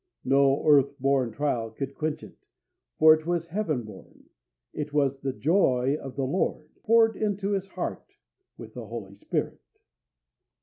No 0.25 0.65
earth 0.67 0.97
born 0.99 1.31
trial 1.31 1.69
could 1.69 1.93
quench 1.93 2.23
it, 2.23 2.35
for 2.97 3.13
it 3.13 3.27
was 3.27 3.49
Heaven 3.49 3.83
born; 3.83 4.23
it 4.73 4.93
was 4.93 5.19
"the 5.19 5.31
joy 5.31 5.95
of 6.01 6.15
the 6.15 6.25
Lord" 6.25 6.67
poured 6.81 7.15
into 7.15 7.51
his 7.51 7.67
heart 7.67 8.15
with 8.57 8.73
the 8.73 8.87
Holy 8.87 9.13
Spirit. 9.13 9.61